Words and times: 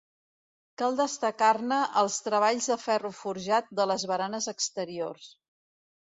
Cal 0.81 0.95
destacar-ne 0.99 1.75
els 2.01 2.15
treballs 2.27 2.69
de 2.71 2.77
ferro 2.83 3.11
forjat 3.17 3.69
de 3.81 3.85
les 3.91 4.05
baranes 4.13 4.49
exteriors. 4.53 5.29